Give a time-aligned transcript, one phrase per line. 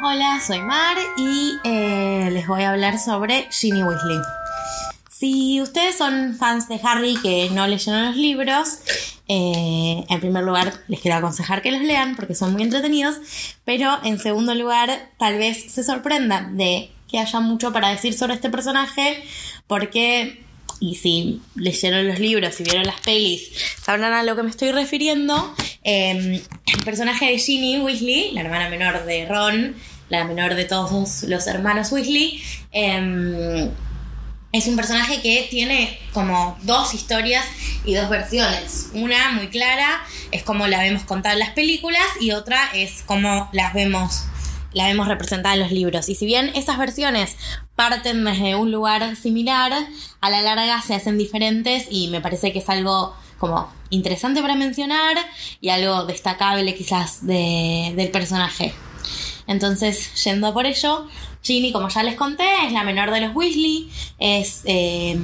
[0.00, 4.18] Hola, soy Mar y eh, les voy a hablar sobre Ginny Weasley.
[5.10, 8.78] Si ustedes son fans de Harry que no leyeron los libros,
[9.26, 13.16] eh, en primer lugar les quiero aconsejar que los lean porque son muy entretenidos,
[13.64, 18.34] pero en segundo lugar tal vez se sorprendan de que haya mucho para decir sobre
[18.34, 19.24] este personaje
[19.66, 20.44] porque,
[20.78, 23.50] y si leyeron los libros y vieron las pelis,
[23.82, 25.56] sabrán a lo que me estoy refiriendo,
[25.90, 29.74] eh, el personaje de Ginny Weasley, la hermana menor de Ron,
[30.10, 32.42] la menor de todos los hermanos Weasley,
[32.72, 33.70] eh,
[34.52, 37.46] es un personaje que tiene como dos historias
[37.86, 38.90] y dos versiones.
[38.92, 43.48] Una muy clara es como la vemos contada en las películas y otra es como
[43.52, 44.24] las vemos
[44.74, 46.10] la vemos representada en los libros.
[46.10, 47.36] Y si bien esas versiones
[47.76, 49.72] parten desde un lugar similar,
[50.20, 54.54] a la larga se hacen diferentes y me parece que es algo como interesante para
[54.54, 55.16] mencionar
[55.60, 58.74] y algo destacable quizás de, del personaje.
[59.46, 61.06] Entonces, yendo por ello,
[61.42, 65.18] Ginny, como ya les conté, es la menor de los Weasley, es eh,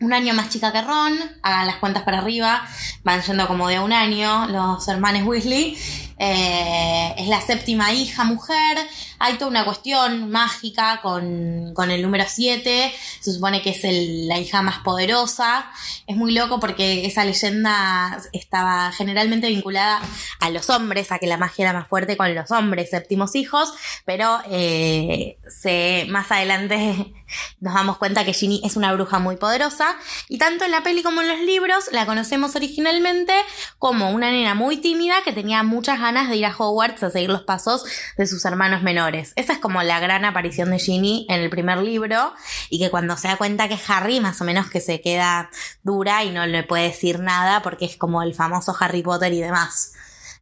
[0.00, 2.66] un año más chica que Ron, hagan las cuentas para arriba,
[3.04, 5.76] van yendo como de un año los hermanos Weasley.
[6.18, 8.78] Eh, es la séptima hija mujer.
[9.22, 12.92] Hay toda una cuestión mágica con, con el número 7.
[13.20, 13.80] Se supone que es
[14.26, 15.70] la hija más poderosa.
[16.06, 20.00] Es muy loco porque esa leyenda estaba generalmente vinculada
[20.40, 23.72] a los hombres, a que la magia era más fuerte con los hombres, séptimos hijos.
[24.06, 27.12] Pero eh, se, más adelante
[27.60, 29.96] nos damos cuenta que Ginny es una bruja muy poderosa.
[30.28, 33.32] Y tanto en la peli como en los libros la conocemos originalmente
[33.78, 37.30] como una nena muy tímida que tenía muchas ganas de ir a Hogwarts a seguir
[37.30, 37.84] los pasos
[38.16, 39.32] de sus hermanos menores.
[39.36, 42.32] Esa es como la gran aparición de Ginny en el primer libro
[42.68, 45.50] y que cuando se da cuenta que Harry más o menos que se queda
[45.82, 49.40] dura y no le puede decir nada porque es como el famoso Harry Potter y
[49.40, 49.92] demás.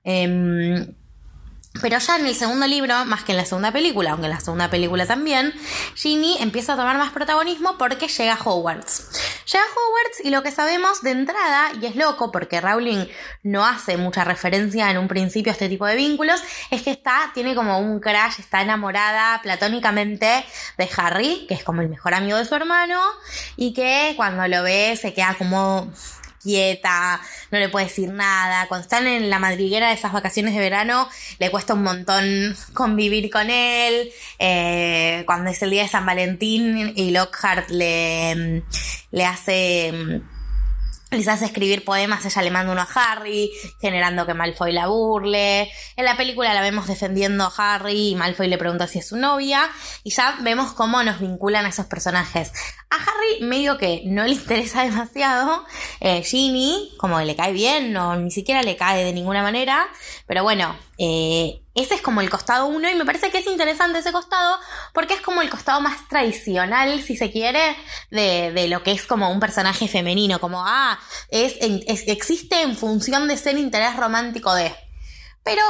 [0.04, 0.94] Eh,
[1.80, 4.40] pero ya en el segundo libro, más que en la segunda película, aunque en la
[4.40, 5.54] segunda película también,
[5.94, 9.08] Ginny empieza a tomar más protagonismo porque llega a Hogwarts.
[9.52, 13.06] Llega a Hogwarts y lo que sabemos de entrada, y es loco porque Rowling
[13.42, 17.30] no hace mucha referencia en un principio a este tipo de vínculos, es que está,
[17.34, 20.44] tiene como un crash, está enamorada platónicamente
[20.76, 23.00] de Harry, que es como el mejor amigo de su hermano,
[23.56, 25.92] y que cuando lo ve se queda como
[26.42, 28.66] quieta, no le puede decir nada.
[28.68, 33.30] Cuando están en la madriguera de esas vacaciones de verano, le cuesta un montón convivir
[33.30, 34.10] con él.
[34.38, 38.62] Eh, cuando es el día de San Valentín y Lockhart le,
[39.10, 40.22] le hace
[41.10, 45.70] les hace escribir poemas, ella le manda uno a Harry, generando que Malfoy la burle.
[45.96, 49.16] En la película la vemos defendiendo a Harry y Malfoy le pregunta si es su
[49.16, 49.70] novia.
[50.04, 52.52] Y ya vemos cómo nos vinculan a esos personajes.
[52.90, 55.64] A Harry medio que no le interesa demasiado.
[56.00, 59.88] Eh, Ginny, como le cae bien, no, ni siquiera le cae de ninguna manera.
[60.26, 64.00] Pero bueno, eh, ese es como el costado uno y me parece que es interesante
[64.00, 64.58] ese costado
[64.92, 67.76] porque es como el costado más tradicional, si se quiere,
[68.10, 70.98] de, de lo que es como un personaje femenino, como, ah,
[71.30, 74.74] es, es, existe en función de ser interés romántico de...
[75.44, 75.62] Pero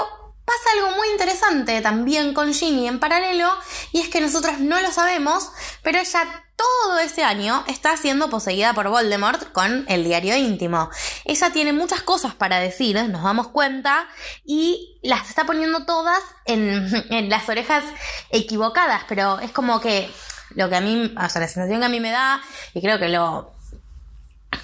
[0.49, 3.51] pasa algo muy interesante también con Ginny en paralelo
[3.93, 8.73] y es que nosotros no lo sabemos, pero ella todo ese año está siendo poseída
[8.73, 10.89] por Voldemort con el diario íntimo.
[11.27, 14.09] Ella tiene muchas cosas para decir, nos damos cuenta,
[14.45, 17.85] y las está poniendo todas en, en las orejas
[18.31, 20.11] equivocadas, pero es como que
[20.55, 22.41] lo que a mí, o sea, la sensación que a mí me da,
[22.75, 23.53] y creo que lo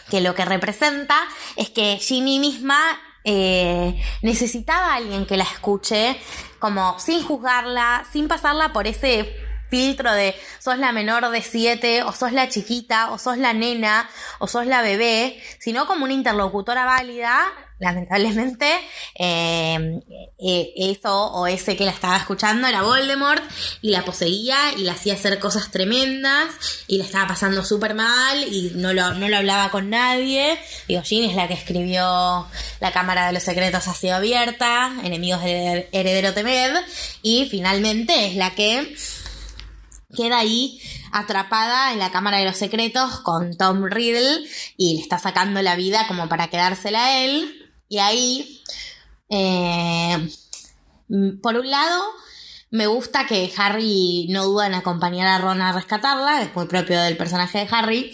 [0.08, 1.16] que, lo que representa
[1.56, 2.80] es que Ginny misma
[3.24, 6.20] eh, necesitaba a alguien que la escuche,
[6.58, 9.34] como sin juzgarla, sin pasarla por ese
[9.70, 14.08] filtro de sos la menor de siete, o sos la chiquita, o sos la nena,
[14.38, 17.52] o sos la bebé, sino como una interlocutora válida
[17.84, 18.66] lamentablemente,
[19.14, 20.00] eh,
[20.38, 23.42] eh, eso o ese que la estaba escuchando era Voldemort
[23.82, 26.48] y la poseía y la hacía hacer cosas tremendas
[26.88, 30.58] y la estaba pasando súper mal y no lo, no lo hablaba con nadie.
[30.88, 32.46] Digo, Jean es la que escribió
[32.80, 36.74] La Cámara de los Secretos ha sido abierta, Enemigos del Heredero Temed
[37.22, 38.96] y finalmente es la que
[40.14, 40.80] queda ahí
[41.12, 45.76] atrapada en la Cámara de los Secretos con Tom Riddle y le está sacando la
[45.76, 47.63] vida como para quedársela a él.
[47.94, 48.60] Y ahí,
[49.28, 50.28] eh,
[51.40, 52.02] por un lado,
[52.70, 57.00] me gusta que Harry no duda en acompañar a Ron a rescatarla, es muy propio
[57.00, 58.12] del personaje de Harry.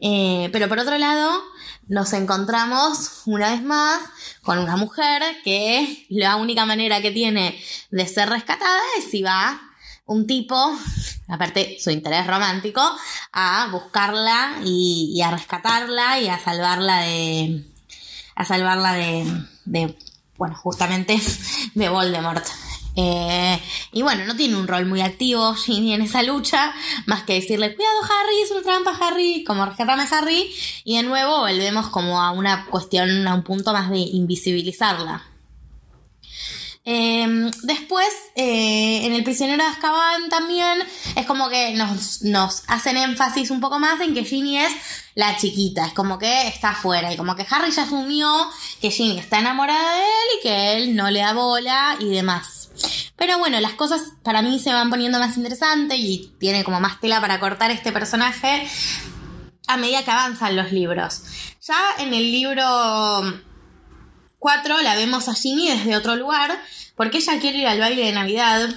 [0.00, 1.42] Eh, pero por otro lado,
[1.88, 4.00] nos encontramos una vez más
[4.40, 9.60] con una mujer que la única manera que tiene de ser rescatada es si va
[10.06, 10.56] un tipo,
[11.28, 12.80] aparte su interés romántico,
[13.32, 17.66] a buscarla y, y a rescatarla y a salvarla de,
[18.38, 19.26] a salvarla de,
[19.64, 19.98] de
[20.38, 21.20] bueno, justamente
[21.74, 22.44] de Voldemort.
[22.94, 23.60] Eh,
[23.92, 26.72] y bueno, no tiene un rol muy activo en esa lucha,
[27.06, 30.54] más que decirle, cuidado Harry, es una trampa Harry, como rescatame Harry,
[30.84, 35.27] y de nuevo volvemos como a una cuestión, a un punto más de invisibilizarla.
[36.90, 40.78] Em, después, eh, en El prisionero de Azkaban también
[41.16, 44.72] es como que nos, nos, hacen énfasis un poco más en que Ginny es
[45.14, 48.32] la chiquita, es como que está afuera y como que Harry ya asumió
[48.80, 52.70] que Ginny está enamorada de él y que él no le da bola y demás.
[53.16, 57.00] Pero bueno, las cosas para mí se van poniendo más interesantes y tiene como más
[57.00, 58.66] tela para cortar este personaje
[59.66, 61.20] a medida que avanzan los libros.
[61.60, 63.42] Ya en el libro
[64.38, 66.58] 4 la vemos a Ginny desde otro lugar,
[66.96, 68.68] porque ella quiere ir al baile de Navidad.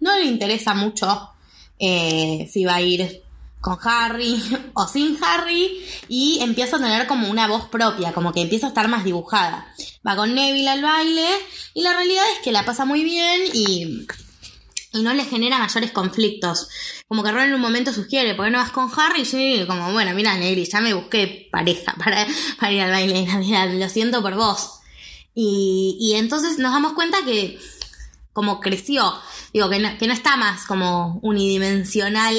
[0.00, 1.30] No le interesa mucho
[1.78, 3.22] eh, si va a ir
[3.60, 4.42] con Harry
[4.74, 8.68] o sin Harry y empieza a tener como una voz propia, como que empieza a
[8.68, 9.66] estar más dibujada.
[10.06, 11.26] Va con Neville al baile
[11.72, 14.06] y la realidad es que la pasa muy bien y,
[14.92, 16.68] y no le genera mayores conflictos.
[17.08, 19.22] Como que Ron en un momento sugiere, ¿por qué no vas con Harry?
[19.22, 23.26] Y yo como, bueno, mira, Neville, ya me busqué pareja para ir al baile de
[23.26, 24.80] Navidad, lo siento por vos.
[25.34, 27.58] Y, entonces nos damos cuenta que
[28.32, 29.12] como creció,
[29.52, 32.36] digo, que no, que no está más como unidimensional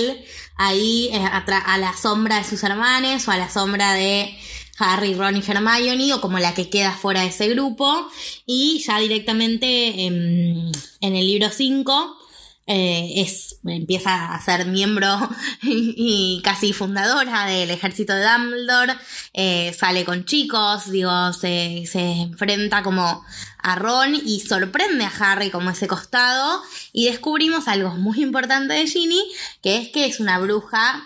[0.57, 4.37] ahí eh, a, la sombra de sus hermanos o a la sombra de
[4.77, 8.09] Harry, Ron y Hermione o como la que queda fuera de ese grupo.
[8.45, 12.24] Y ya directamente en, en el libro 5
[12.67, 15.07] eh, es, empieza a ser miembro
[15.61, 18.95] y, casi fundadora del ejército de Dumbledore,
[19.33, 23.23] eh, sale con chicos, digo, se, se, enfrenta como
[23.61, 28.87] a Ron y sorprende a Harry como ese costado y descubrimos algo muy importante de
[28.87, 29.23] Ginny,
[29.61, 31.03] que es que es una bruja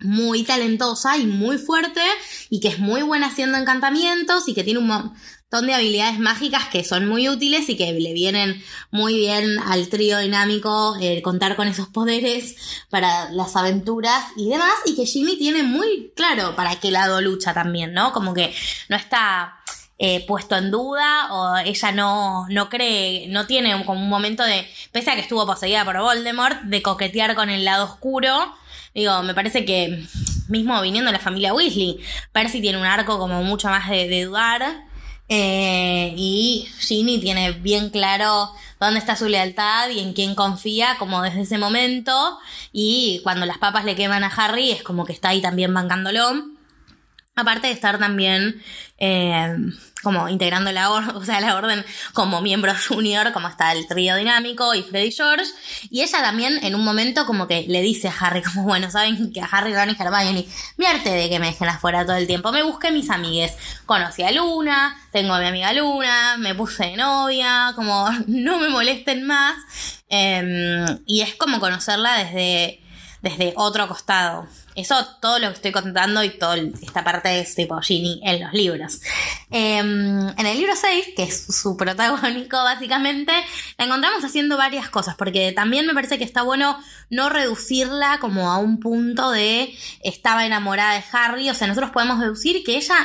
[0.00, 2.02] muy talentosa y muy fuerte
[2.50, 5.12] y que es muy buena haciendo encantamientos y que tiene un,
[5.50, 9.88] son de habilidades mágicas que son muy útiles y que le vienen muy bien al
[9.88, 15.38] trío dinámico eh, contar con esos poderes para las aventuras y demás, y que Jimmy
[15.38, 18.12] tiene muy claro para qué lado lucha también, ¿no?
[18.12, 18.54] Como que
[18.90, 19.58] no está
[19.98, 24.68] eh, puesto en duda o ella no, no cree, no tiene como un momento de,
[24.92, 28.54] pese a que estuvo poseída por Voldemort, de coquetear con el lado oscuro.
[28.94, 30.06] Digo, me parece que
[30.48, 32.00] mismo viniendo de la familia Weasley,
[32.32, 34.87] Percy tiene un arco como mucho más de dudar
[35.28, 41.22] eh, y Ginny tiene bien claro dónde está su lealtad y en quién confía, como
[41.22, 42.38] desde ese momento.
[42.72, 46.57] Y cuando las papas le queman a Harry, es como que está ahí también bancándolo.
[47.38, 48.60] Aparte de estar también
[48.98, 49.56] eh,
[50.02, 54.16] como integrando la orden, o sea, la orden como miembro junior, como está el trío
[54.16, 55.46] dinámico y Freddy George.
[55.90, 59.32] Y ella también en un momento como que le dice a Harry, como bueno, saben
[59.32, 60.46] que a Harry, Ron y Hermione,
[60.76, 62.52] me harté de que me dejen afuera todo el tiempo.
[62.52, 63.56] Me busqué mis amigues.
[63.86, 68.68] Conocí a Luna, tengo a mi amiga Luna, me puse de novia, como no me
[68.68, 69.56] molesten más.
[70.08, 72.80] Em, y es como conocerla desde,
[73.22, 74.48] desde otro costado.
[74.78, 78.52] Eso, todo lo que estoy contando y toda esta parte es tipo Ginny en los
[78.52, 79.00] libros.
[79.50, 83.32] Em, en el libro 6, que es su protagónico básicamente,
[83.76, 86.78] la encontramos haciendo varias cosas, porque también me parece que está bueno
[87.10, 92.20] no reducirla como a un punto de estaba enamorada de Harry, o sea, nosotros podemos
[92.20, 93.04] deducir que ella,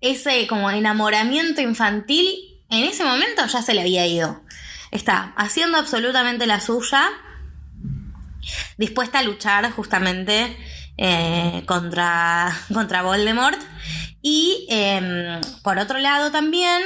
[0.00, 2.26] ese como enamoramiento infantil,
[2.68, 4.42] en ese momento ya se le había ido.
[4.90, 7.08] Está haciendo absolutamente la suya,
[8.76, 10.56] dispuesta a luchar justamente
[11.04, 13.58] eh, contra, contra Voldemort.
[14.22, 16.80] Y em, por otro lado también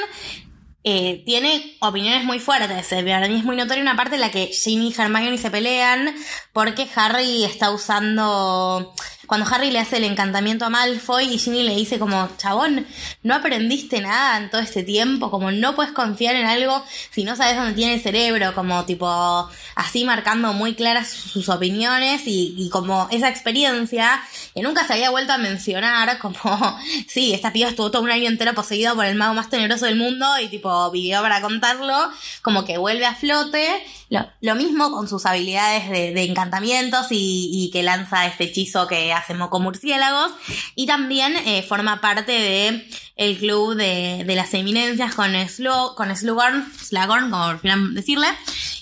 [0.85, 2.87] eh, tiene opiniones muy fuertes.
[2.89, 6.15] Para mí es muy notoria una parte en la que Ginny y Hermione se pelean
[6.55, 8.95] porque Harry está usando
[9.27, 12.87] cuando Harry le hace el encantamiento a Malfoy y Ginny le dice como, chabón,
[13.23, 17.37] no aprendiste nada en todo este tiempo, como no puedes confiar en algo si no
[17.37, 23.09] sabes dónde tiene el cerebro, como tipo así marcando muy claras sus opiniones y, como
[23.11, 24.23] esa experiencia
[24.55, 26.79] que nunca se había vuelto a mencionar, como,
[27.09, 29.97] sí, esta piba estuvo todo un año entero poseído por el mago más tenebroso del
[29.97, 32.11] mundo y tipo vivió para contarlo,
[32.43, 33.85] como que vuelve a flote.
[34.09, 39.61] Lo, mismo con sus habilidades de, encantamientos y, que lanza este hechizo que hace moco
[39.61, 40.33] murciélagos.
[40.75, 46.73] Y también eh, forma parte de el club de, las eminencias con, Slo, con Slughorn,
[46.79, 48.29] Slughorn, como quieran decirle.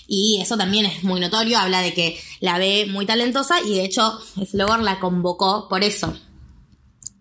[0.07, 3.85] Y eso también es muy notorio, habla de que la ve muy talentosa y de
[3.85, 6.15] hecho Slughorn la convocó por eso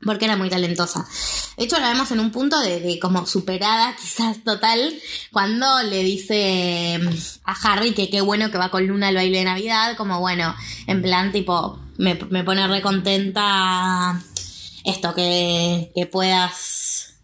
[0.04, 1.06] porque era muy talentosa.
[1.56, 4.94] De hecho, la vemos en un punto de, como superada, quizás total,
[5.32, 7.08] cuando le dice mm,
[7.44, 10.54] a Harry que qué bueno que va con Luna al baile de Navidad, como bueno,
[10.86, 14.22] en plan tipo, me, pone re contenta
[14.84, 17.14] esto, que, que puedas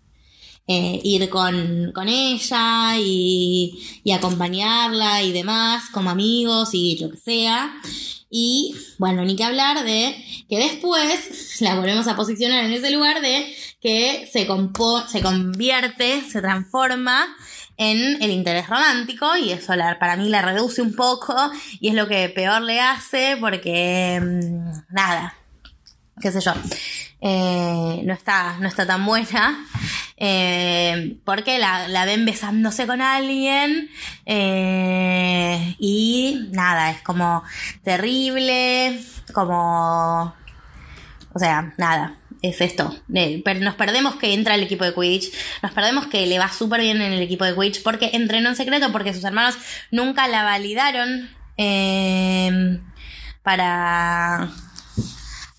[0.66, 7.74] eh, ir con, ella y, y, acompañarla y demás, como amigos y lo que sea.
[8.30, 10.14] Y bueno, ni que hablar de
[10.48, 14.46] que después la volvemos a posicionar en ese lugar de que se,
[15.08, 17.26] se convierte, se transforma
[17.80, 21.34] en el interés romántico y eso para mí la reduce un poco
[21.80, 25.34] y es lo que peor le hace porque mm, nada,
[26.20, 26.52] qué sé yo,
[27.22, 29.66] eh, no, está, no está tan buena.
[30.22, 33.88] Eh, porque la, ven besándose con alguien
[34.26, 37.42] eh, y nada, es como
[37.82, 39.00] terrible,
[39.32, 40.34] como...
[41.32, 42.94] O sea, nada, es esto.
[43.08, 45.32] nos perdemos que entra el equipo de Quidditch,
[45.62, 48.56] nos perdemos que le va súper bien en el equipo de Quidditch porque entrenó en
[48.56, 49.56] secreto, porque sus hermanos
[49.90, 51.30] nunca la validaron
[53.42, 54.50] para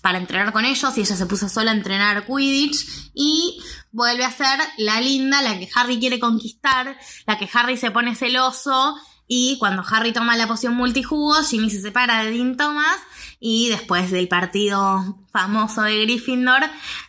[0.00, 3.62] para entrenar con ellos y ella se puso sola a entrenar Quidditch y
[3.92, 8.16] vuelve a ser la linda, la que Harry quiere conquistar, la que Harry se pone
[8.16, 8.96] celoso
[9.34, 12.98] y cuando Harry toma la poción multijugos, Ginny se separa de Dean Thomas
[13.40, 16.60] y después del partido famoso de Gryffindor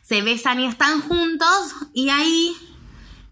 [0.01, 1.75] se besan y están juntos.
[1.93, 2.55] Y ahí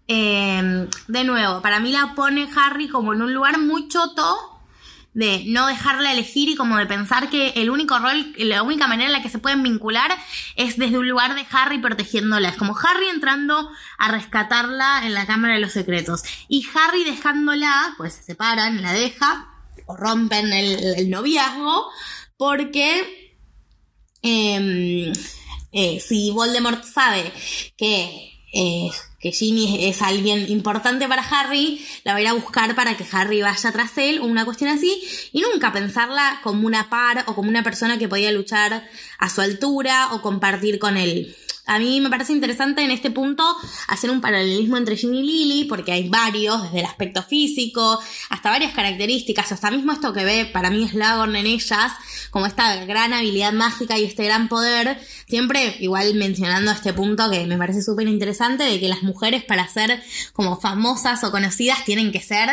[0.08, 4.51] eh, de nuevo, para mí la pone Harry como en un lugar muy choto
[5.14, 9.08] de no dejarla elegir y como de pensar que el único rol, la única manera
[9.08, 10.10] en la que se pueden vincular
[10.56, 12.48] es desde un lugar de Harry protegiéndola.
[12.48, 17.94] Es como Harry entrando a rescatarla en la Cámara de los Secretos y Harry dejándola,
[17.98, 19.48] pues se separan, la deja
[19.86, 21.90] o rompen el, noviazgo
[22.36, 23.36] porque
[24.22, 25.12] em,
[25.72, 27.32] eh, si Voldemort sabe
[27.76, 28.31] que...
[28.52, 32.96] Eh, que Ginny es alguien importante para Harry, la va a ir a buscar para
[32.96, 37.24] que Harry vaya tras él o una cuestión así, y nunca pensarla como una par
[37.28, 38.86] o como una persona que podía luchar
[39.18, 41.34] a su altura o compartir con él.
[41.64, 43.44] A mí me parece interesante en este punto
[43.86, 48.00] hacer un paralelismo entre Ginny y Lily, porque hay varios, desde el aspecto físico,
[48.30, 51.92] hasta varias características, hasta mismo esto que ve para mí Slughorn en ellas,
[52.30, 57.46] como esta gran habilidad mágica y este gran poder, siempre igual mencionando este punto que
[57.46, 60.02] me parece súper interesante, de que las mujeres para ser
[60.32, 62.48] como famosas o conocidas tienen que ser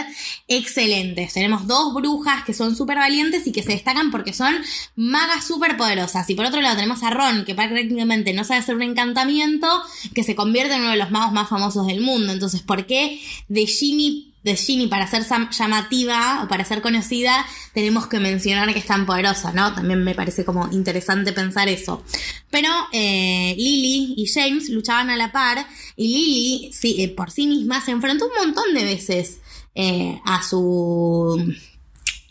[0.47, 1.33] excelentes.
[1.33, 4.55] Tenemos dos brujas que son súper valientes y que se destacan porque son
[4.95, 6.29] magas súper poderosas.
[6.29, 9.67] Y por otro lado tenemos a Ron, que prácticamente no sabe hacer un encantamiento
[10.13, 12.33] que se convierte en uno de los magos más famosos del mundo.
[12.33, 18.07] Entonces, ¿por qué de Ginny de Ginny para ser llamativa o para ser conocida tenemos
[18.07, 19.73] que mencionar que es tan poderosa, ¿no?
[19.73, 22.03] También me parece como interesante pensar eso.
[22.49, 27.47] Pero eh, Lily y James luchaban a la par y Lily sí, eh, por sí
[27.47, 29.39] misma se enfrentó un montón de veces
[29.75, 31.53] eh, a su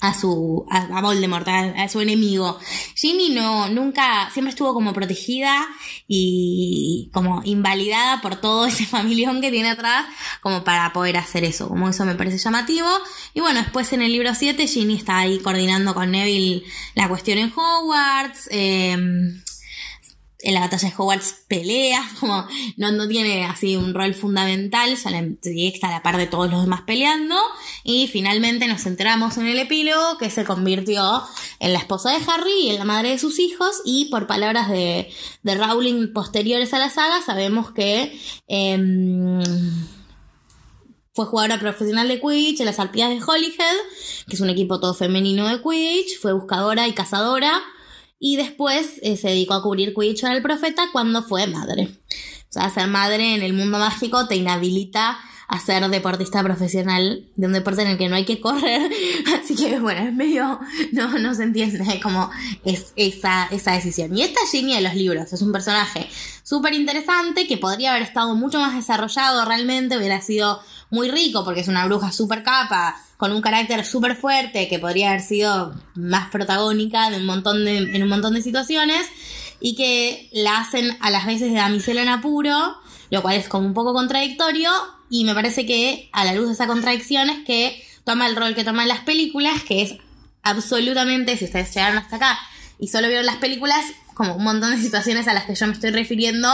[0.01, 2.59] a su a, Voldemort, a, su enemigo.
[2.95, 5.67] Ginny no nunca siempre estuvo como protegida
[6.07, 10.07] y como invalidada por todo ese familión que tiene atrás
[10.41, 11.69] como para poder hacer eso.
[11.69, 12.89] Como eso me parece llamativo.
[13.35, 16.65] Y bueno, después en el libro 7 Ginny está ahí coordinando con Neville
[16.95, 18.49] la cuestión en Hogwarts.
[18.51, 18.97] Eh,
[20.41, 25.51] en la batalla de Hogwarts pelea, como no, no tiene así un rol fundamental, solamente
[25.67, 27.37] está a la par de todos los demás peleando.
[27.83, 31.23] Y finalmente nos enteramos en el epílogo que se convirtió
[31.59, 33.83] en la esposa de Harry y en la madre de sus hijos.
[33.85, 35.11] Y por palabras de,
[35.43, 39.43] de Rowling posteriores a la saga, sabemos que em,
[41.13, 43.77] fue jugadora profesional de Quidditch en las Alpidas de Holyhead,
[44.29, 46.21] que es un equipo todo femenino de Quidditch.
[46.21, 47.61] Fue buscadora y cazadora
[48.19, 51.89] y después eh, se dedicó a cubrir Quidditch el profeta cuando fue madre.
[52.51, 57.47] O sea, ser madre en el mundo mágico te inhabilita a ser deportista profesional de
[57.47, 58.91] un deporte en el que no hay que correr.
[59.43, 60.61] Así que, bueno, es medio.
[60.93, 62.31] No, no se entiende cómo
[62.65, 64.17] es esa, esa decisión.
[64.17, 66.07] Y esta Ginny de los libros es un personaje
[66.43, 70.61] súper interesante que podría haber estado mucho más desarrollado realmente, hubiera sido
[70.91, 75.11] muy rico porque es una bruja súper capa, con un carácter súper fuerte que podría
[75.11, 79.07] haber sido más protagónica un montón de, en un montón de situaciones
[79.61, 82.77] y que la hacen a las veces de damisela en apuro,
[83.11, 84.71] lo cual es como un poco contradictorio
[85.11, 88.55] y me parece que a la luz de esa contradicción es que toma el rol
[88.55, 89.97] que toma en las películas, que es
[90.43, 92.39] absolutamente, si ustedes llegaron hasta acá
[92.79, 95.73] y solo vieron las películas, como un montón de situaciones a las que yo me
[95.73, 96.49] estoy refiriendo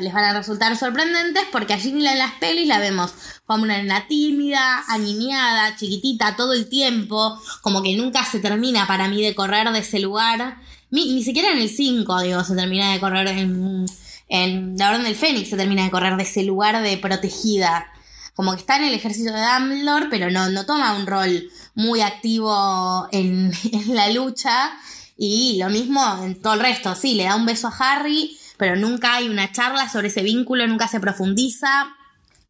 [0.00, 3.12] les van a resultar sorprendentes porque allí en las pelis la vemos
[3.46, 9.08] como una nena tímida, aniñada, chiquitita todo el tiempo, como que nunca se termina para
[9.08, 10.58] mí de correr de ese lugar.
[10.90, 13.86] Ni, siquiera en el 5, digo, se termina de correr en,
[14.28, 17.86] en La Orden del Fénix, se termina de correr de ese lugar de protegida.
[18.34, 22.02] Como que está en el ejército de Dumbledore, pero no, no toma un rol muy
[22.02, 23.52] activo en
[23.88, 24.72] la lucha.
[25.16, 28.76] Y lo mismo en todo el resto, sí, le da un beso a Harry, pero
[28.76, 31.96] nunca hay una charla sobre ese vínculo, nunca se profundiza.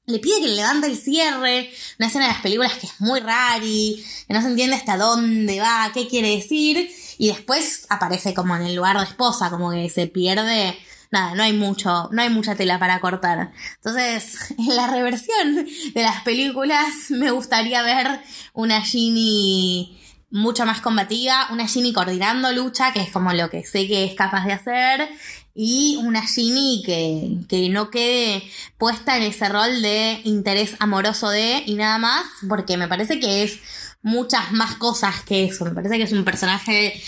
[0.04, 3.20] le pide que le levante el cierre, una escena de las películas que es muy
[3.20, 8.54] rari, que no se entiende hasta dónde va, qué quiere decir, y después aparece como
[8.54, 10.78] en el lugar de esposa, como que se pierde,
[11.10, 13.52] nada, no hay mucho, no hay mucha tela para cortar.
[13.76, 18.20] Entonces, en la reversión de las películas me gustaría ver
[18.52, 19.98] una Ginny
[20.32, 24.14] mucho más combativa, una Ginny coordinando lucha, que es como lo que sé que es
[24.14, 25.08] capaz de hacer,
[25.54, 28.42] y una Ginny que, que no quede
[28.78, 33.42] puesta en ese rol de interés amoroso de y nada más, porque me parece que
[33.42, 33.58] es
[34.02, 35.64] muchas más cosas que eso.
[35.64, 37.00] Me parece que es un personaje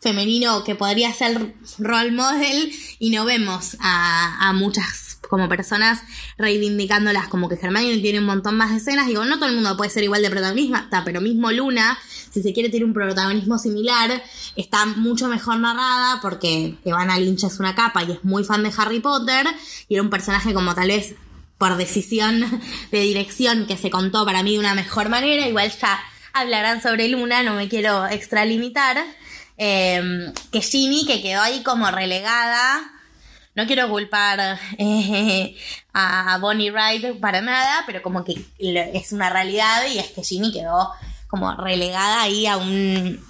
[0.00, 6.02] femenino que podría ser role model y no vemos a, a muchas como personas
[6.38, 9.06] reivindicándolas como que Hermione tiene un montón más de escenas.
[9.06, 11.98] Digo, no todo el mundo puede ser igual de protagonista, pero mismo Luna,
[12.36, 14.22] si se quiere tener un protagonismo similar,
[14.56, 18.70] está mucho mejor narrada porque Ivana Lynch es una capa y es muy fan de
[18.76, 19.46] Harry Potter
[19.88, 21.14] y era un personaje como tal vez
[21.56, 22.44] por decisión
[22.92, 25.48] de dirección que se contó para mí de una mejor manera.
[25.48, 25.98] Igual ya
[26.34, 28.98] hablarán sobre Luna, no me quiero extralimitar.
[29.56, 32.82] Eh, que Ginny, que quedó ahí como relegada.
[33.54, 35.56] No quiero culpar eh,
[35.94, 40.52] a Bonnie Wright para nada, pero como que es una realidad y es que Ginny
[40.52, 40.92] quedó
[41.28, 43.24] como relegada ahí a un,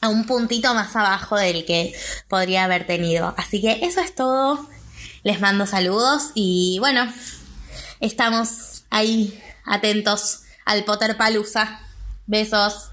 [0.00, 1.94] a un puntito más abajo del que
[2.28, 3.34] podría haber tenido.
[3.36, 4.68] Así que eso es todo.
[5.24, 7.12] Les mando saludos y bueno,
[8.00, 11.80] estamos ahí atentos al Potter Palusa.
[12.26, 12.90] Besos.